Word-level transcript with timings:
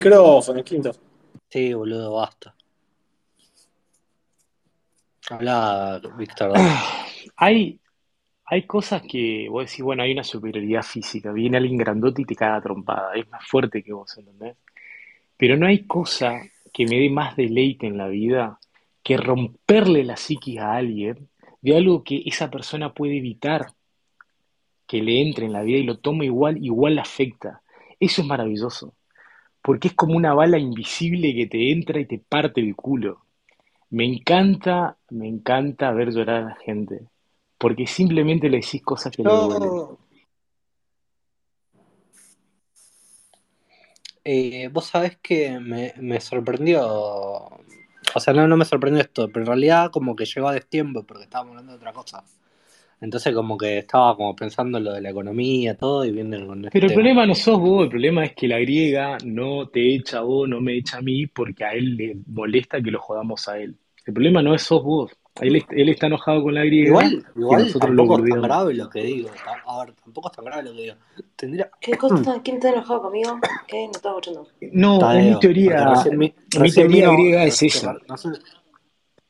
micrófono, 0.00 0.62
Quinto. 0.62 0.92
Sí, 1.48 1.72
boludo, 1.74 2.14
basta. 2.14 2.54
Habla, 5.30 6.00
Víctor. 6.16 6.52
Hay, 7.36 7.78
hay 8.46 8.66
cosas 8.66 9.02
que 9.02 9.48
vos 9.48 9.66
decís, 9.66 9.84
bueno, 9.84 10.02
hay 10.02 10.12
una 10.12 10.24
superioridad 10.24 10.82
física. 10.82 11.30
Viene 11.30 11.58
alguien 11.58 11.76
grandote 11.76 12.22
y 12.22 12.24
te 12.24 12.34
caga 12.34 12.56
a 12.56 12.62
trompada. 12.62 13.14
Es 13.14 13.28
más 13.28 13.46
fuerte 13.46 13.82
que 13.82 13.92
vos, 13.92 14.16
¿entendés? 14.16 14.56
Pero 15.36 15.56
no 15.56 15.66
hay 15.66 15.84
cosa 15.86 16.40
que 16.72 16.84
me 16.86 16.98
dé 16.98 17.10
más 17.10 17.36
deleite 17.36 17.86
en 17.86 17.96
la 17.96 18.08
vida 18.08 18.58
que 19.04 19.16
romperle 19.16 20.02
la 20.04 20.16
psiquis 20.16 20.58
a 20.58 20.74
alguien 20.74 21.28
de 21.60 21.76
algo 21.76 22.02
que 22.02 22.22
esa 22.26 22.50
persona 22.50 22.92
puede 22.92 23.18
evitar 23.18 23.72
que 24.86 25.02
le 25.02 25.20
entre 25.20 25.46
en 25.46 25.52
la 25.52 25.62
vida 25.62 25.78
y 25.78 25.84
lo 25.84 25.98
toma 25.98 26.24
igual, 26.24 26.64
igual 26.64 26.96
le 26.96 27.02
afecta. 27.02 27.62
Eso 28.00 28.22
es 28.22 28.26
maravilloso, 28.26 28.94
porque 29.68 29.88
es 29.88 29.94
como 29.94 30.16
una 30.16 30.32
bala 30.32 30.56
invisible 30.56 31.34
que 31.34 31.46
te 31.46 31.70
entra 31.70 32.00
y 32.00 32.06
te 32.06 32.18
parte 32.18 32.58
el 32.58 32.74
culo. 32.74 33.20
Me 33.90 34.06
encanta, 34.06 34.96
me 35.10 35.28
encanta 35.28 35.92
ver 35.92 36.10
llorar 36.10 36.36
a 36.36 36.48
la 36.48 36.54
gente, 36.54 37.02
porque 37.58 37.86
simplemente 37.86 38.48
le 38.48 38.60
decís 38.60 38.80
cosas 38.80 39.14
que 39.14 39.22
le 39.22 39.28
duelen. 39.28 39.98
Eh, 44.24 44.70
vos 44.72 44.86
sabés 44.86 45.18
que 45.18 45.60
me, 45.60 45.92
me 45.98 46.18
sorprendió, 46.22 46.80
o 46.88 47.60
sea, 48.20 48.32
no, 48.32 48.48
no 48.48 48.56
me 48.56 48.64
sorprendió 48.64 49.02
esto, 49.02 49.28
pero 49.28 49.40
en 49.40 49.48
realidad 49.48 49.90
como 49.90 50.16
que 50.16 50.24
llegó 50.24 50.48
a 50.48 50.54
destiempo 50.54 51.02
porque 51.02 51.24
estábamos 51.24 51.50
hablando 51.50 51.72
de 51.72 51.76
otra 51.76 51.92
cosa. 51.92 52.24
Entonces 53.00 53.34
como 53.34 53.56
que 53.56 53.78
estaba 53.78 54.16
como 54.16 54.34
pensando 54.34 54.78
en 54.78 54.84
lo 54.84 54.92
de 54.92 55.00
la 55.00 55.10
economía, 55.10 55.76
todo, 55.76 56.04
y 56.04 56.10
viendo 56.10 56.44
con 56.46 56.64
este 56.64 56.70
Pero 56.72 56.86
el 56.86 56.92
tema. 56.92 56.96
problema 57.00 57.26
no 57.26 57.34
sos 57.34 57.60
vos, 57.60 57.84
el 57.84 57.90
problema 57.90 58.24
es 58.24 58.32
que 58.34 58.48
la 58.48 58.58
griega 58.58 59.18
no 59.24 59.68
te 59.68 59.94
echa 59.94 60.18
a 60.18 60.22
vos, 60.22 60.48
no 60.48 60.60
me 60.60 60.76
echa 60.76 60.98
a 60.98 61.02
mí, 61.02 61.26
porque 61.26 61.64
a 61.64 61.72
él 61.72 61.96
le 61.96 62.16
molesta 62.26 62.82
que 62.82 62.90
lo 62.90 63.00
jodamos 63.00 63.46
a 63.48 63.58
él. 63.58 63.76
El 64.04 64.14
problema 64.14 64.42
no 64.42 64.54
es 64.54 64.62
sos 64.62 64.82
vos. 64.82 65.12
Él, 65.40 65.64
él 65.70 65.88
está 65.90 66.08
enojado 66.08 66.42
con 66.42 66.54
la 66.54 66.64
griega 66.64 66.88
Igual, 66.88 67.24
igual 67.36 67.62
nosotros 67.62 67.90
lo 67.90 67.96
tampoco 68.02 68.24
es 68.24 68.30
tan 68.30 68.42
grave 68.42 68.74
lo 68.74 68.90
que 68.90 69.02
digo. 69.04 69.30
A, 69.66 69.84
ver, 69.84 69.94
tampoco 69.94 70.30
es 70.30 70.36
tan 70.36 70.44
grave 70.44 70.62
lo 70.64 70.72
que 70.72 70.82
digo. 70.82 70.94
Tendría... 71.36 71.70
¿Qué 71.80 71.92
cosa? 71.92 72.40
¿Quién 72.42 72.56
está 72.56 72.70
enojado 72.70 73.02
conmigo? 73.02 73.38
¿Qué? 73.68 73.86
No 73.86 73.92
estaba 73.92 74.18
escuchando. 74.18 74.48
No, 74.72 74.94
en 74.94 74.98
mi 74.98 74.98
Tadeo, 74.98 75.38
porque 75.38 75.40
teoría, 75.40 75.84
recién, 75.84 76.18
mi- 76.18 76.34
mi 76.60 76.72
teoría 76.72 77.08
griega 77.10 77.44
es 77.44 77.62
esa. 77.62 77.96
no 78.08 78.16
sé, 78.16 78.28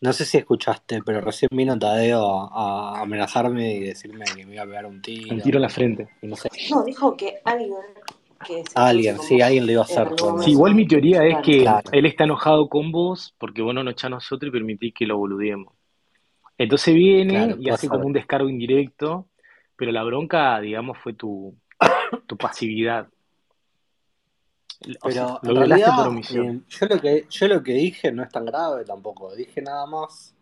no 0.01 0.13
sé 0.13 0.25
si 0.25 0.39
escuchaste, 0.39 1.03
pero 1.05 1.21
recién 1.21 1.49
vino 1.53 1.79
Tadeo 1.79 2.49
a, 2.53 3.01
amenazarme 3.01 3.75
y 3.75 3.81
decirme 3.81 4.25
que 4.25 4.47
me 4.47 4.55
iba 4.55 4.63
a 4.63 4.67
pegar 4.67 4.87
un 4.87 4.97
Un 4.97 5.03
tiro. 5.03 5.43
tiro 5.43 5.59
en 5.59 5.63
la 5.63 5.69
frente. 5.69 6.09
Y 6.23 6.27
no 6.29 6.37
sé, 6.37 6.49
No, 6.71 6.85
dijo 6.85 7.17
que 7.17 7.41
alguien 7.45 7.75
que 8.47 8.63
se 8.65 8.73
alguien, 8.77 9.19
sí, 9.19 9.41
alguien 9.41 9.67
lo 9.67 9.73
iba 9.73 9.83
a 9.83 9.85
hacer. 9.85 10.09
Sí, 10.45 10.53
igual 10.53 10.75
mi 10.77 10.87
teoría 10.87 11.25
es 11.25 11.39
que 11.39 11.63
claro. 11.63 11.89
él 11.91 12.07
está 12.07 12.25
enojado 12.25 12.69
con 12.69 12.93
vos 12.93 13.35
porque 13.39 13.63
vos 13.63 13.75
no 13.75 13.83
nos 13.83 13.93
echás 13.93 14.05
a 14.07 14.11
nosotros 14.11 14.49
y 14.49 14.53
permitís 14.53 14.95
que 14.95 15.07
lo 15.07 15.19
boludeemos. 15.19 15.75
Entonces 16.57 16.95
viene 16.95 17.35
Claro, 17.35 17.57
y 17.61 17.71
hace 17.71 17.89
como 17.89 18.07
un 18.07 18.13
descargo 18.13 18.49
indirecto, 18.49 19.27
pero 19.77 19.91
la 19.93 20.05
bronca, 20.05 20.61
digamos, 20.61 20.99
fue 20.99 21.15
tu, 21.15 21.57
tu 22.27 22.37
pasividad. 22.37 23.09
Pero 25.03 25.41
en 25.45 25.55
por 25.55 25.57
realidad, 25.57 26.07
omisión. 26.07 26.47
eh, 26.47 26.61
yo, 26.69 26.87
lo 26.87 27.01
que, 27.01 27.27
yo 27.31 27.49
lo 27.49 27.63
que 27.63 27.73
dije 27.73 28.13
no 28.13 28.23
es 28.23 28.31
tan 28.31 28.45
grave 28.45 28.85
tampoco. 28.85 29.35
Dije 29.35 29.61
nada 29.63 29.87
más 29.87 30.35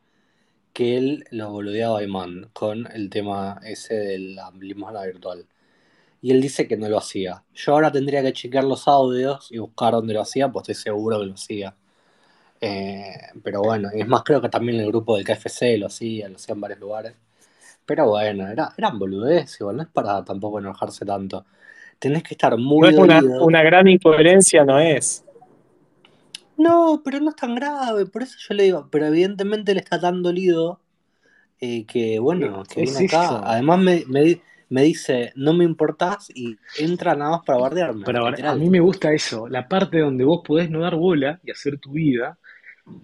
que 0.73 0.97
él 0.99 1.25
lo 1.31 1.51
boludeaba 1.53 2.01
a 2.01 2.03
Iman 2.05 2.51
con 2.53 2.87
el 2.93 3.11
tema 3.11 3.61
ese 3.65 3.95
de 3.95 4.19
la 4.21 4.51
limosna 4.53 5.05
virtual. 5.05 5.47
Y 6.23 6.33
él 6.33 6.41
dice 6.43 6.69
que 6.69 6.77
no 6.77 6.89
lo 6.89 6.99
hacía. 6.99 7.45
Yo 7.55 7.73
ahora 7.75 7.93
tendría 7.93 8.23
que 8.23 8.33
chequear 8.33 8.65
los 8.65 8.89
audios 8.89 9.49
y 9.53 9.59
buscar 9.59 9.93
dónde 9.95 10.15
lo 10.15 10.23
hacía, 10.23 10.51
pues 10.51 10.69
estoy 10.69 10.83
seguro 10.93 11.21
que 11.21 11.27
lo 11.27 11.35
hacía. 11.35 11.77
Eh, 12.61 13.15
pero 13.43 13.63
bueno, 13.63 13.91
y 13.95 14.01
es 14.01 14.09
más, 14.09 14.23
creo 14.25 14.41
que 14.41 14.49
también 14.49 14.81
el 14.81 14.87
grupo 14.89 15.17
del 15.17 15.25
KFC 15.25 15.79
lo 15.79 15.87
hacía, 15.89 16.29
lo 16.29 16.37
hacía 16.37 16.55
en 16.55 16.61
varios 16.61 16.81
lugares. 16.81 17.15
Pero 17.87 18.09
bueno, 18.09 18.49
era, 18.49 18.73
eran 18.77 18.99
boludeces, 18.99 19.61
igual, 19.61 19.77
no 19.79 19.83
es 19.85 19.89
para 19.91 20.25
tampoco 20.25 20.59
enojarse 20.59 21.05
tanto. 21.07 21.47
Tenés 21.99 22.23
que 22.23 22.35
estar 22.35 22.53
No 22.53 22.59
muy 22.59 22.89
es 22.89 22.97
una, 23.41 23.63
gran 23.63 23.89
incoherencia, 23.89 24.65
no 24.65 24.79
es. 24.79 25.25
No, 26.59 27.03
pero 27.05 27.21
no 27.21 27.31
es 27.31 27.37
tan 27.37 27.55
grave, 27.55 28.07
por 28.07 28.23
eso 28.23 28.37
yo 28.49 28.55
le 28.55 28.65
digo, 28.65 28.89
pero 28.91 29.07
evidentemente 29.07 29.73
él 29.73 29.79
está 29.79 30.01
tan 30.01 30.23
dolido 30.23 30.81
eh, 31.61 31.85
que, 31.87 32.13
¿Qué, 32.13 32.19
bueno, 32.19 32.63
que 32.65 32.83
es 32.83 32.93
viene 32.93 33.07
acá. 33.07 33.25
eso? 33.25 33.41
Además 33.45 33.79
me, 33.81 34.05
me, 34.09 34.41
me 34.69 34.83
dice, 34.83 35.33
no 35.37 35.53
me 35.55 35.65
importás 35.65 36.31
y 36.35 36.57
entra 36.79 37.15
nada 37.15 37.33
más 37.33 37.41
para 37.45 37.59
bardearme, 37.59 38.05
Pero 38.05 38.27
a 38.27 38.55
mí 38.55 38.71
me 38.71 38.81
gusta 38.81 39.13
eso, 39.13 39.49
la 39.49 39.69
parte 39.69 40.01
donde 40.01 40.25
vos 40.25 40.43
podés 40.45 40.71
no 40.71 40.81
dar 40.81 40.97
bola 40.97 41.41
y 41.45 41.51
hacer 41.51 41.79
tu 41.79 41.93
vida, 41.93 42.39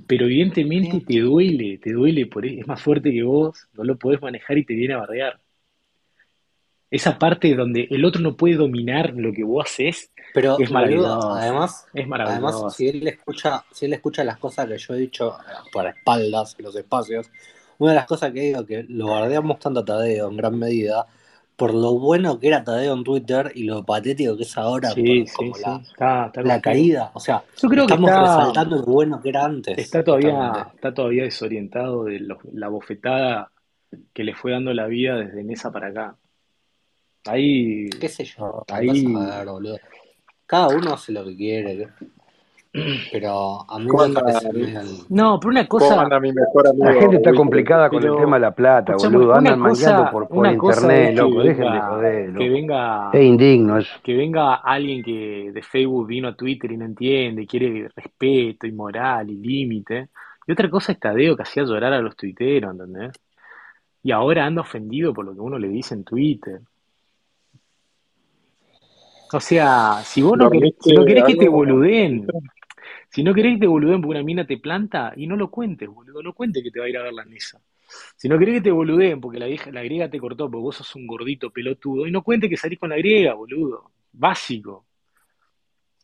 pero 0.07 0.27
evidentemente 0.27 0.99
Sí. 0.99 1.05
te 1.07 1.21
duele, 1.21 1.79
te 1.79 1.93
duele, 1.93 2.27
por, 2.27 2.47
es 2.47 2.67
más 2.67 2.81
fuerte 2.81 3.13
que 3.13 3.23
vos, 3.23 3.69
no 3.75 3.85
lo 3.85 3.97
podés 3.99 4.21
manejar 4.21 4.59
y 4.59 4.65
te 4.65 4.75
viene 4.75 4.95
a 4.95 4.99
bardear. 4.99 5.41
Esa 6.93 7.19
parte 7.19 7.55
donde 7.57 7.89
el 7.91 8.05
otro 8.05 8.21
no 8.21 8.37
puede 8.37 8.55
dominar 8.55 9.15
lo 9.17 9.33
que 9.33 9.43
vos 9.43 9.65
haces 9.67 10.13
Pero, 10.35 10.59
es 10.59 10.71
boludo, 10.71 11.07
maravilloso, 11.09 11.33
además, 11.33 11.87
es 11.95 12.07
además, 12.07 12.11
maravilloso. 12.11 12.71
si 12.71 12.89
él 12.89 13.09
escucha, 13.09 13.65
si 13.73 13.87
él 13.87 13.95
escucha 13.95 14.23
las 14.25 14.39
cosas 14.39 14.67
que 14.69 14.79
yo 14.79 14.95
he 14.95 14.99
dicho 14.99 15.33
eh, 15.33 15.71
por 15.73 15.87
espaldas, 15.87 16.57
los 16.59 16.77
espacios, 16.77 17.31
una 17.79 17.93
de 17.93 17.97
las 17.97 18.07
cosas 18.07 18.33
que 18.33 18.41
digo 18.41 18.65
que 18.67 18.85
lo 18.89 19.07
bardeamos 19.09 19.59
tanto 19.59 19.81
a 19.81 19.85
Tadeo 19.85 20.29
en 20.31 20.37
gran 20.37 20.59
medida, 20.59 21.07
por 21.57 21.75
lo 21.75 21.99
bueno 21.99 22.39
que 22.39 22.49
era 22.49 22.65
Tadeo 22.65 22.95
en 22.95 23.05
Twitter 23.05 23.53
y 23.55 23.65
lo 23.65 23.85
patético 23.85 24.37
que 24.37 24.43
es 24.45 24.57
ahora, 24.57 24.91
por 24.91 25.05
Sí, 25.05 25.27
como 25.27 25.55
sí, 25.55 25.61
la, 25.61 25.79
está, 25.79 26.27
está 26.27 26.43
la 26.43 26.61
caída. 26.61 27.11
O 27.15 27.21
sea, 27.21 27.43
Yo 27.61 27.69
creo 27.69 27.87
que 27.87 27.95
estamos 27.95 28.11
está, 28.11 28.23
resaltando 28.23 28.77
lo 28.77 28.85
bueno 28.85 29.23
que 29.23 29.29
era 29.31 29.45
antes, 29.45 29.79
está 29.79 30.05
todavía, 30.05 30.69
está 30.75 30.95
todavía 30.95 31.25
desorientado 31.25 32.05
de 32.05 32.21
lo- 32.21 32.39
la 32.53 32.69
bofetada 32.69 33.53
que 34.13 34.25
le 34.25 34.35
fue 34.35 34.53
dando 34.53 34.73
la 34.75 34.87
vida 34.87 35.17
desde 35.17 35.45
Nesa 35.45 35.71
para 35.71 35.89
acá. 35.89 36.17
Ahí, 37.27 37.89
¿Qué 38.01 38.09
sé 38.09 38.25
yo? 38.25 38.65
Andás 38.69 38.71
a 38.71 38.77
ahí, 38.77 39.07
ver, 39.07 39.47
boludo. 39.47 39.79
Cada 40.47 40.69
uno 40.69 40.95
hace 40.95 41.13
lo 41.13 41.25
que 41.25 41.37
quiere, 41.37 41.89
pero 43.13 43.71
a 43.71 43.79
mí 43.79 43.87
¿Cómo 43.87 44.09
me 44.09 44.15
parece 44.15 44.49
no, 45.11 45.39
pero 45.39 45.51
una 45.51 45.69
cosa, 45.69 46.01
anda 46.01 46.19
mi 46.19 46.33
mejor 46.33 46.75
La 46.77 46.95
gente 46.95 47.17
está 47.17 47.33
complicada 47.35 47.91
con 47.91 48.03
el 48.03 48.17
tema 48.17 48.37
de 48.37 48.41
la 48.41 48.51
plata, 48.55 48.97
boludo. 48.97 49.35
Andan 49.35 49.59
mangueando 49.61 50.11
por, 50.11 50.47
es 50.47 50.53
internet, 50.53 51.11
que 51.11 51.15
loco. 51.15 51.43
Dejen 51.43 51.73
de 51.73 51.81
joder, 51.81 52.33
que 52.35 52.49
venga, 52.49 53.11
Es 53.13 53.23
indigno 53.23 53.79
eso. 53.79 53.93
que 54.03 54.15
venga 54.15 54.55
alguien 54.55 55.03
que 55.03 55.53
de 55.53 55.63
Facebook 55.63 56.07
vino 56.07 56.29
a 56.29 56.35
Twitter 56.35 56.73
y 56.73 56.77
no 56.79 56.87
entiende, 56.87 57.47
quiere 57.47 57.89
respeto 57.95 58.67
y 58.67 58.73
moral 58.73 59.31
y 59.31 59.37
límite. 59.37 60.09
Y 60.47 60.53
otra 60.53 60.69
cosa 60.69 60.93
es 60.93 60.99
Tadeo 60.99 61.37
que 61.37 61.43
hacía 61.43 61.63
llorar 61.65 61.93
a 61.93 62.01
los 62.01 62.17
tuiteros, 62.17 62.73
¿entendés? 62.73 63.13
Y 64.03 64.11
ahora 64.11 64.45
anda 64.47 64.63
ofendido 64.63 65.15
por 65.15 65.25
lo 65.25 65.35
que 65.35 65.41
uno 65.41 65.59
le 65.59 65.69
dice 65.69 65.95
en 65.95 66.05
Twitter. 66.05 66.61
O 69.33 69.41
sea, 69.41 70.03
si 70.05 70.21
vos 70.21 70.37
no 70.37 70.51
querés, 70.51 70.73
¿Dormiste 70.73 70.91
si 70.91 70.95
no 70.95 71.05
querés 71.05 71.25
que 71.25 71.37
te 71.37 71.49
boludeen, 71.49 72.27
si 73.09 73.23
no 73.23 73.33
querés 73.33 73.55
que 73.55 73.61
te 73.61 73.67
boludeen 73.67 74.01
porque 74.03 74.19
una 74.19 74.25
mina 74.25 74.47
te 74.47 74.59
planta, 74.59 75.13
y 75.17 75.27
no 75.27 75.37
lo 75.37 75.51
cuentes, 75.51 75.89
boludo, 75.89 76.23
no 76.23 76.35
cuentes 76.35 76.63
que 76.63 76.71
te 76.71 76.81
va 76.81 76.87
a 76.87 76.89
ir 76.89 76.99
a 76.99 77.03
ver 77.03 77.15
la 77.15 77.25
mesa. 77.25 77.61
Si 78.17 78.29
no 78.29 78.39
querés 78.39 78.57
que 78.57 78.61
te 78.63 78.71
boludeen 78.71 79.21
porque 79.21 79.39
la 79.39 79.47
vieja, 79.47 79.71
la 79.71 79.83
griega 79.83 80.09
te 80.11 80.19
cortó 80.19 80.51
porque 80.51 80.63
vos 80.63 80.77
sos 80.77 80.95
un 80.97 81.07
gordito 81.07 81.51
pelotudo, 81.51 82.07
y 82.07 82.11
no 82.11 82.23
cuentes 82.23 82.51
que 82.51 82.57
salís 82.57 82.79
con 82.79 82.91
la 82.91 82.97
griega, 82.97 83.35
boludo. 83.35 83.91
Básico. 84.13 84.85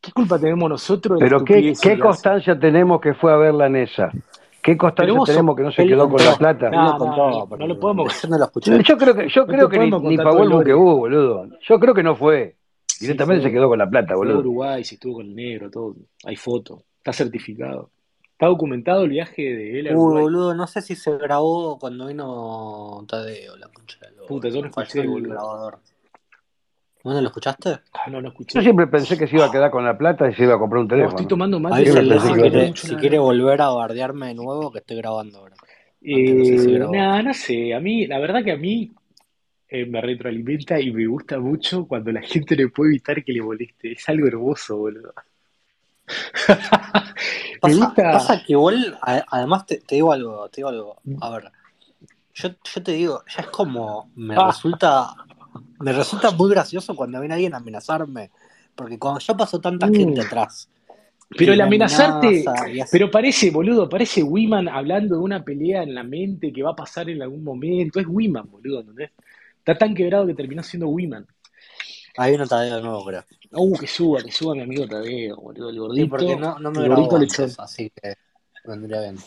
¿Qué 0.00 0.12
culpa 0.12 0.38
tenemos 0.38 0.70
nosotros 0.70 1.18
de 1.18 1.24
la 1.24 1.28
Pero 1.28 1.44
¿qué, 1.44 1.70
hace? 1.70 1.98
constancia 1.98 2.58
tenemos 2.58 3.00
que 3.00 3.14
fue 3.14 3.32
a 3.32 3.36
ver 3.36 3.52
la 3.52 3.68
Nesa? 3.68 4.10
¿Qué 4.62 4.76
constancia 4.76 5.24
tenemos 5.26 5.56
que 5.56 5.62
no 5.62 5.72
se 5.72 5.86
quedó 5.86 6.08
con 6.08 6.24
la 6.24 6.36
plata? 6.36 6.70
No, 6.70 6.76
lo 6.76 6.92
no, 6.92 6.98
contó, 6.98 7.30
no, 7.30 7.38
no 7.40 7.48
pero 7.48 7.66
lo 7.66 7.80
podemos... 7.80 8.22
yo 8.86 8.96
creo 8.96 9.14
que, 9.14 9.28
yo 9.28 9.46
creo 9.46 9.68
que 9.68 9.78
ni, 9.78 9.90
ni 9.90 10.16
pagó 10.16 10.42
el 10.42 10.50
buque 10.50 10.72
boludo. 10.72 11.48
Yo 11.60 11.78
creo 11.78 11.94
que 11.94 12.02
no 12.02 12.16
fue. 12.16 12.58
Sí 12.98 13.04
Directamente 13.04 13.44
se 13.44 13.52
quedó 13.52 13.68
con 13.68 13.78
la 13.78 13.88
plata, 13.88 14.16
boludo. 14.16 14.40
Uruguay, 14.40 14.82
si 14.82 14.96
estuvo 14.96 15.14
con 15.14 15.26
el 15.26 15.34
negro, 15.36 15.70
todo. 15.70 15.94
Hay 16.24 16.34
foto. 16.34 16.82
Está 16.96 17.12
certificado. 17.12 17.90
Está 18.32 18.46
documentado 18.46 19.04
el 19.04 19.10
viaje 19.10 19.42
de 19.42 19.78
él 19.78 19.86
a 19.86 19.90
Uy, 19.92 19.96
Uruguay. 19.96 20.22
boludo, 20.24 20.54
no 20.54 20.66
sé 20.66 20.82
si 20.82 20.96
se 20.96 21.16
grabó 21.16 21.78
cuando 21.78 22.06
vino 22.08 23.04
Tadeo, 23.08 23.56
la 23.56 23.68
concha 23.68 23.98
de 24.00 24.16
la 24.16 24.26
Puta, 24.26 24.48
yo 24.48 24.60
no 24.62 24.66
escuché, 24.66 25.00
el 25.00 25.08
boludo. 25.08 25.30
grabador. 25.30 25.78
¿Vos 27.04 27.14
no 27.14 27.20
lo 27.20 27.28
escuchaste? 27.28 27.70
Ah, 27.92 28.10
no, 28.10 28.20
no 28.20 28.28
Yo 28.28 28.28
escuché. 28.30 28.62
siempre 28.62 28.86
pensé 28.88 29.16
que 29.16 29.28
se 29.28 29.36
iba 29.36 29.46
a 29.46 29.52
quedar 29.52 29.70
con 29.70 29.84
la 29.84 29.96
plata 29.96 30.28
y 30.28 30.34
se 30.34 30.42
iba 30.42 30.54
a 30.54 30.58
comprar 30.58 30.82
un 30.82 30.88
No, 30.88 30.94
estoy 30.96 31.26
teléfono. 31.26 31.28
tomando 31.28 31.58
Siempre 31.76 32.02
no 32.16 32.20
si, 32.20 32.32
quiere, 32.34 32.74
si 32.74 33.18
volver 33.18 33.62
a 33.62 33.68
bardearme 33.70 34.26
de 34.26 34.34
nuevo, 34.34 34.72
que 34.72 34.78
estoy 34.80 34.96
grabando 34.96 35.38
ahora. 35.38 35.54
Antes 36.00 36.34
no 36.34 36.44
sé 36.44 36.58
si 36.58 36.70
Eh, 36.70 36.74
grabó. 36.78 36.92
nada, 36.94 37.22
no 37.22 37.34
sé. 37.34 37.74
A 37.74 37.80
mí, 37.80 38.06
la 38.06 38.18
verdad 38.18 38.42
que 38.42 38.52
a 38.52 38.56
mí 38.56 38.92
eh, 39.68 39.86
me 39.86 40.00
retroalimenta 40.00 40.80
y 40.80 40.90
me 40.92 41.06
gusta 41.06 41.38
mucho 41.38 41.86
cuando 41.86 42.12
la 42.12 42.22
gente 42.22 42.56
le 42.56 42.68
puede 42.68 42.90
evitar 42.92 43.24
que 43.24 43.32
le 43.32 43.42
moleste. 43.42 43.92
Es 43.92 44.08
algo 44.08 44.26
hermoso, 44.26 44.76
boludo. 44.78 45.14
Me 47.62 47.72
Pasa, 47.72 47.74
gusta. 47.74 48.04
pasa 48.10 48.42
que 48.44 48.52
igual, 48.52 48.98
además 49.02 49.66
te, 49.66 49.78
te 49.80 49.96
digo 49.96 50.12
algo, 50.12 50.48
te 50.48 50.56
digo 50.60 50.68
algo. 50.68 50.96
A 51.20 51.30
ver, 51.30 51.52
yo, 52.34 52.50
yo 52.64 52.82
te 52.82 52.92
digo, 52.92 53.22
ya 53.28 53.42
es 53.42 53.48
como, 53.48 54.10
me 54.16 54.38
Ah, 54.38 54.40
resulta, 54.40 55.14
me 55.80 55.92
resulta 55.92 56.32
muy 56.32 56.50
gracioso 56.50 56.96
cuando 56.96 57.20
viene 57.20 57.34
alguien 57.34 57.54
a 57.54 57.58
amenazarme. 57.58 58.32
Porque 58.74 58.98
cuando 58.98 59.20
ya 59.20 59.36
pasó 59.36 59.60
tanta 59.60 59.90
gente 59.92 60.20
mm, 60.20 60.22
atrás 60.22 60.70
Pero 61.36 61.52
el 61.52 61.60
me 61.60 61.64
amenazarte, 61.64 62.44
pero 62.90 63.10
parece, 63.10 63.50
boludo, 63.50 63.88
parece 63.88 64.22
Wiman 64.22 64.68
hablando 64.68 65.16
de 65.16 65.22
una 65.22 65.44
pelea 65.44 65.82
en 65.82 65.94
la 65.94 66.02
mente 66.04 66.52
que 66.52 66.62
va 66.62 66.70
a 66.72 66.76
pasar 66.76 67.10
en 67.10 67.22
algún 67.22 67.44
momento. 67.44 68.00
Es 68.00 68.06
Wiman, 68.08 68.50
boludo, 68.50 68.80
¿entendés? 68.80 69.12
Está 69.68 69.84
tan 69.84 69.94
quebrado 69.94 70.26
que 70.26 70.32
terminó 70.32 70.62
siendo 70.62 70.88
Wiman. 70.88 71.26
Hay 72.16 72.34
una 72.34 72.46
tarea 72.46 72.76
de 72.76 72.82
nuevo, 72.82 73.04
creo. 73.04 73.22
Uh, 73.52 73.76
que 73.78 73.86
suba, 73.86 74.22
que 74.22 74.32
suba 74.32 74.54
mi 74.54 74.62
amigo 74.62 74.86
Tadeo, 74.86 75.36
boludo, 75.36 75.68
el 75.68 75.74
Sí, 75.74 75.78
gordito, 75.78 76.08
porque 76.08 76.36
no, 76.36 76.58
no 76.58 76.70
me 76.70 76.78
el 76.78 76.84
grabó 76.86 77.16
antes, 77.16 77.58
así 77.58 77.90
que 77.90 78.14
vendría 78.64 79.02
bien. 79.02 79.18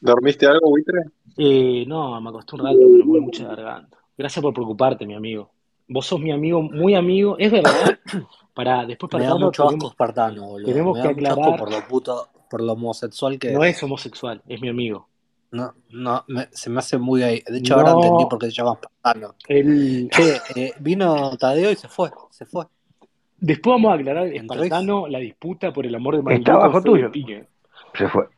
¿Dormiste 0.00 0.46
algo, 0.46 0.70
buitre? 0.70 1.00
Eh, 1.36 1.84
no, 1.88 2.20
me 2.20 2.28
acosté 2.30 2.54
un 2.54 2.60
rato, 2.60 2.76
pero 2.78 2.88
me 2.88 3.04
mueve 3.04 3.26
mucha 3.26 3.48
garganta. 3.48 3.98
Gracias 4.16 4.40
por 4.40 4.54
preocuparte, 4.54 5.04
mi 5.04 5.14
amigo. 5.14 5.50
Vos 5.88 6.06
sos 6.06 6.20
mi 6.20 6.30
amigo, 6.30 6.62
muy 6.62 6.94
amigo. 6.94 7.34
Es 7.36 7.50
verdad, 7.50 7.98
para 8.54 8.86
después 8.86 9.12
Me 9.14 9.24
da 9.24 9.34
mucho 9.34 9.64
asco 9.64 9.70
tenemos, 9.70 9.90
espartano, 9.90 10.46
boludo. 10.46 10.66
tenemos 10.68 10.96
Me 10.96 11.02
que 11.02 11.08
da 11.08 11.14
mucho 11.14 11.26
asco 11.26 11.40
aclarar, 11.40 11.58
por 11.58 11.72
lo 11.72 11.88
puto, 11.88 12.28
por 12.48 12.62
lo 12.62 12.74
homosexual 12.74 13.40
que 13.40 13.50
no 13.50 13.64
es. 13.64 13.76
es 13.76 13.82
homosexual, 13.82 14.40
es 14.46 14.60
mi 14.60 14.68
amigo. 14.68 15.08
No, 15.52 15.74
no, 15.90 16.24
me- 16.28 16.48
se 16.50 16.70
me 16.70 16.78
hace 16.78 16.98
muy 16.98 17.20
gay. 17.20 17.42
De 17.46 17.58
hecho, 17.58 17.74
ahora 17.74 17.92
entendí 17.92 18.24
por 18.28 18.38
qué 18.38 18.46
se 18.46 18.52
llama 18.52 18.72
espartano. 18.72 19.34
él... 19.48 20.08
Che, 20.10 20.40
eh, 20.56 20.72
vino 20.80 21.36
Tadeo 21.36 21.70
y 21.70 21.76
se 21.76 21.88
fue, 21.88 22.10
se 22.30 22.46
fue. 22.46 22.64
Después 23.38 23.74
vamos 23.74 23.92
a 23.92 23.94
aclarar, 23.94 24.26
Espartano, 24.28 25.08
la 25.08 25.18
disputa 25.18 25.72
por 25.72 25.84
el 25.84 25.94
amor 25.94 26.14
de 26.14 26.20
Está 26.34 26.52
Marilú 26.52 26.52
con 26.52 26.72
bajo 26.72 26.82
tuyo. 26.82 27.10
Se 27.94 28.08
fue. 28.08 28.28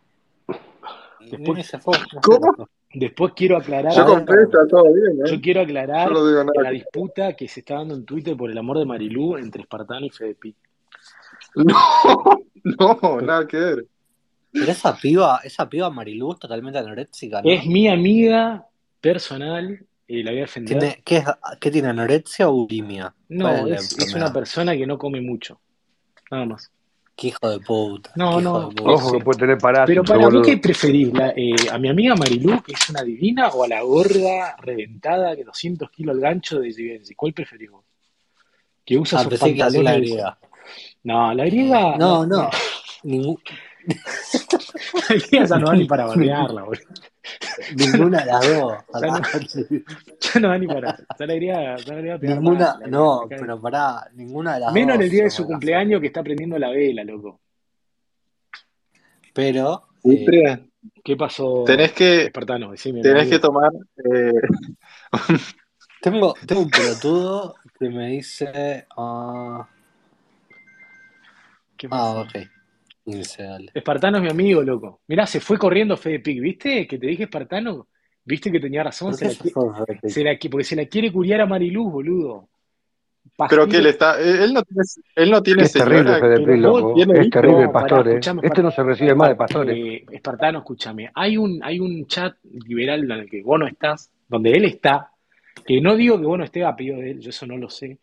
Después, 1.31 1.67
se 1.67 1.79
fue. 1.79 1.95
¿Cómo? 2.23 2.69
después 2.95 3.33
quiero 3.35 3.57
aclarar, 3.57 3.93
Yo 3.93 4.07
con 4.07 4.27
Fede 4.27 4.45
está 4.45 4.67
todo 4.69 4.85
bien, 4.85 5.27
yo 5.27 5.35
¿eh? 5.35 5.41
quiero 5.41 5.61
Yo 5.63 5.65
aclarar 5.65 6.13
no 6.13 6.27
digo 6.27 6.45
la 6.63 6.71
disputa 6.71 7.35
que 7.35 7.49
se 7.49 7.61
está 7.61 7.75
dando 7.75 7.95
en 7.95 8.05
Twitter 8.05 8.37
por 8.37 8.51
el 8.51 8.57
amor 8.59 8.79
de 8.79 8.87
Marilú 8.87 9.37
entre 9.37 9.63
Espartano 9.63 10.07
y 10.07 10.11
Fede 10.11 10.35
Pique. 10.35 10.59
No, 12.65 12.97
no, 13.03 13.21
nada 13.21 13.47
que 13.47 13.57
ver. 13.59 13.87
Pero 14.55 14.71
esa 14.71 14.97
piba, 14.97 15.41
esa 15.43 15.69
piba 15.69 15.91
Marilú 15.91 16.33
es 16.33 16.39
totalmente 16.39 16.79
anoréxica, 16.79 17.41
Es 17.45 17.67
mi 17.67 17.89
amiga 17.89 18.65
personal, 19.01 19.85
y 20.07 20.23
la 20.23 20.31
voy 20.31 20.39
a 20.39 20.43
defender. 20.43 20.79
¿Tiene, 20.79 21.03
qué, 21.05 21.17
es- 21.19 21.25
¿Qué 21.61 21.71
tiene, 21.73 21.89
anorexia 21.89 22.49
o 22.49 22.53
bulimia? 22.53 23.13
¿Cuál 23.27 23.37
No, 23.37 23.67
es 23.67 24.15
una 24.15 24.33
persona 24.33 24.77
que 24.77 24.87
no 24.87 24.97
come 24.97 25.21
mucho, 25.21 25.61
nada 26.31 26.47
más. 26.47 26.71
Qué 27.17 27.29
hijo 27.29 27.49
de 27.49 27.61
puta, 27.61 28.11
No, 28.17 28.41
no, 28.41 28.71
puta. 28.71 28.91
Ojo 28.91 29.13
que 29.19 29.25
puede 29.25 29.39
tener 29.41 29.57
pero 29.59 29.73
parásitos, 29.75 30.07
para 30.09 30.29
vos, 30.29 30.47
¿qué 30.47 30.57
preferís? 30.59 31.13
La- 31.13 31.33
eh, 31.37 31.55
¿a 31.71 31.79
mi 31.79 31.89
amiga 31.89 32.15
Marilú, 32.15 32.63
que 32.63 32.73
es 32.73 32.89
una 32.91 33.03
divina, 33.03 33.49
o 33.49 33.65
a 33.65 33.69
la 33.69 33.83
gorda 33.83 34.57
reventada, 34.61 35.35
que 35.37 35.45
200 35.45 35.91
kilos 35.91 36.15
al 36.15 36.21
gancho 36.21 36.61
de 36.61 36.73
Givenchy? 36.73 37.15
¿Cuál 37.15 37.33
preferís 37.33 37.71
vos? 37.71 37.85
Que 38.85 38.99
usa 38.99 39.19
Ah, 39.19 39.23
sus 39.25 39.31
que 39.31 39.35
así 39.37 39.55
la 39.55 39.65
pantalones. 39.65 40.01
griega. 40.01 40.39
No, 41.05 41.35
la 41.35 41.45
griega, 41.45 41.97
No, 41.97 42.27
no, 42.27 42.27
no. 42.27 42.51
Ningú- 43.05 43.41
la 45.09 45.17
griega 45.17 45.45
ya 45.45 45.59
no 45.59 45.67
va 45.67 45.77
ni 45.77 45.85
para 45.85 46.07
bardearla, 46.07 46.63
boludo. 46.63 46.85
ninguna 47.77 48.21
de 48.21 48.27
las 48.27 48.49
dos. 48.49 48.75
Ya 49.01 49.07
no, 49.07 49.21
ya 50.21 50.41
no 50.41 50.49
va 50.49 50.59
ni 50.59 50.67
para. 50.67 50.97
Ya 51.19 51.27
la 51.27 51.35
griega, 51.35 51.77
ya 51.77 51.95
la 51.95 52.19
pegar 52.19 52.39
Ninguna, 52.39 52.79
no, 52.89 53.27
pero 53.29 53.61
pará, 53.61 54.11
ninguna 54.15 54.55
de 54.55 54.61
las 54.61 54.73
Menos 54.73 54.97
en 54.97 55.03
el 55.03 55.09
dos 55.09 55.13
día 55.13 55.25
de 55.25 55.31
su 55.31 55.47
cumpleaños 55.47 56.01
que 56.01 56.09
está 56.09 56.23
prendiendo 56.23 56.59
la 56.59 56.71
vela, 56.71 57.05
loco. 57.05 57.41
Pero, 59.33 59.89
eh, 60.05 60.65
¿Qué 61.03 61.17
pasó, 61.17 61.65
tenés 61.65 61.93
que, 61.93 62.25
Espartano? 62.27 62.71
Decime, 62.71 63.01
tenés 63.01 63.29
que 63.29 63.39
tomar. 63.39 63.71
eh, 64.13 64.33
tengo, 66.01 66.35
tengo 66.47 66.63
un 66.63 66.71
pelotudo 66.71 67.55
que 67.79 67.89
me 67.89 68.09
dice. 68.11 68.87
ah, 68.97 69.69
¿Qué 71.77 71.89
ah, 71.89 71.91
pasó? 71.91 72.21
ok. 72.21 72.49
Y 73.07 73.17
dice, 73.17 73.43
dale. 73.43 73.71
Espartano 73.75 74.17
es 74.19 74.23
mi 74.23 74.31
amigo, 74.31 74.63
loco. 74.63 75.01
Mirá, 75.09 75.27
se 75.27 75.41
fue 75.41 75.59
corriendo 75.59 75.97
Fede 75.97 76.21
Pic, 76.21 76.41
¿viste? 76.41 76.87
Que 76.87 76.99
te 76.99 77.07
dije 77.07 77.25
Espartano. 77.25 77.89
¿Viste 78.25 78.51
que 78.51 78.59
tenía 78.61 78.83
razón? 78.83 79.11
¿Por 79.11 79.19
Se 79.19 79.25
la, 79.27 79.31
se 79.33 79.45
qui- 79.45 79.53
fue 79.53 79.87
Fede 79.87 80.09
se 80.11 80.25
la 80.25 80.33
qui- 80.39 80.49
porque 80.51 80.65
se 80.65 80.77
la 80.77 80.87
quiere 80.87 81.13
curiar 81.13 81.43
a 81.43 81.47
Mariluz, 81.47 81.93
boludo. 81.93 82.49
pero 83.51 83.67
que 83.69 83.77
él 83.79 83.87
está. 83.87 84.19
Él 84.19 84.55
no 84.55 84.63
tiene, 84.63 84.83
él 85.17 85.31
no 85.31 85.43
tiene 85.43 85.63
Es 85.65 85.73
terrible 85.73 85.99
señora. 86.15 86.19
Fede 86.21 86.35
Pero 86.37 86.53
Pi, 86.55 86.61
vos, 86.63 86.81
loco. 86.81 86.95
tiene 86.95 87.21
Es 87.21 87.31
terrible 87.31 87.59
el 87.61 87.67
no, 87.67 87.73
pará, 87.73 87.87
pastor, 87.89 88.09
¿eh? 88.09 88.11
escuchame, 88.13 88.41
Este 88.45 88.63
no 88.63 88.71
se 88.71 88.83
recibe 88.83 89.15
más 89.15 89.29
de 89.29 89.35
pastores. 89.37 89.77
eh, 89.77 90.05
Espartano, 90.11 90.59
escúchame. 90.61 91.11
Hay 91.15 91.37
un, 91.37 91.61
hay 91.63 91.81
un 91.81 92.07
chat 92.07 92.35
liberal 92.45 93.05
en 93.05 93.11
el 93.11 93.29
que 93.29 93.43
vos 93.43 93.59
no 93.61 93.67
estás, 93.67 94.11
donde 94.29 94.53
él 94.53 94.65
está, 94.65 95.11
que 95.67 95.81
no 95.83 95.95
digo 95.97 96.19
que 96.19 96.25
vos 96.27 96.39
no 96.39 96.45
estés 96.45 96.65
a 96.65 96.75
pedido 96.75 96.97
de 96.99 97.11
él, 97.11 97.21
yo 97.21 97.29
eso 97.31 97.47
no 97.47 97.59
lo 97.59 97.69
sé. 97.69 97.99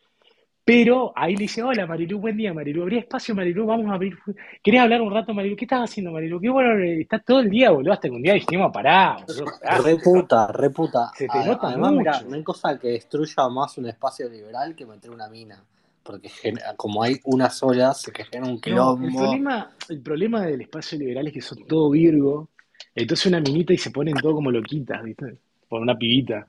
Pero 0.63 1.12
ahí 1.16 1.34
le 1.36 1.44
dice, 1.44 1.63
hola 1.63 1.88
Marilu, 1.88 2.19
buen 2.19 2.38
día 2.38 2.54
Marilu, 2.54 2.84
abrí 2.84 3.00
espacio 3.00 3.34
Marilu, 3.34 3.66
vamos 3.66 3.88
a 3.90 3.96
abrir. 3.96 4.16
¿Querés 4.63 4.81
hablar 4.81 5.02
un 5.02 5.12
rato 5.12 5.34
Marilu? 5.34 5.56
¿Qué 5.56 5.66
estás 5.66 5.90
haciendo 5.90 6.12
Marilu? 6.12 6.40
Qué 6.40 6.50
bueno, 6.50 6.74
eh, 6.84 7.02
estás 7.02 7.25
todo 7.25 7.40
el 7.40 7.50
día, 7.50 7.72
boludo, 7.72 7.94
hasta 7.94 8.08
que 8.08 8.13
un 8.16 8.22
día 8.22 8.34
dijimos, 8.34 8.72
pará, 8.72 9.18
boludo, 9.28 9.46
pará, 9.60 9.78
se 9.78 9.84
Reputa, 9.84 10.48
reputa. 10.48 11.12
se 11.18 11.28
te 11.28 11.40
A- 11.40 11.46
nota 11.46 11.68
Además, 11.68 11.94
mira, 11.94 12.13
mucho. 12.19 12.30
no 12.30 12.36
hay 12.36 12.44
cosa 12.44 12.78
que 12.78 12.90
destruya 12.90 13.50
más 13.50 13.75
un 13.80 13.88
espacio 13.88 14.30
liberal 14.30 14.75
que 14.75 14.86
meter 14.86 15.10
una 15.10 15.28
mina. 15.30 15.63
Porque 16.04 16.30
genera- 16.30 16.75
como 16.75 17.02
hay 17.04 17.19
una 17.25 17.50
sola, 17.50 17.94
se 17.94 18.12
genera 18.14 18.44
un 18.46 18.54
No, 18.54 18.57
el 18.57 18.62
quilombo. 18.62 19.18
problema, 19.18 19.72
el 19.90 20.02
problema 20.02 20.42
del 20.46 20.62
espacio 20.62 20.98
liberal 20.98 21.28
es 21.28 21.34
que 21.34 21.42
son 21.42 21.66
todo 21.66 21.90
Virgo, 21.90 22.50
entonces 22.96 23.25
una 23.28 23.40
minita 23.40 23.74
y 23.74 23.78
se 23.78 23.92
ponen 23.92 24.16
todo 24.16 24.34
como 24.36 24.52
loquitas, 24.52 25.04
¿viste? 25.04 25.38
Por 25.68 25.81
una 25.81 25.96
pibita. 25.98 26.46